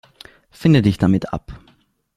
Finde 0.49 0.81
dich 0.81 0.97
damit 0.97 1.31
ab. 1.31 1.53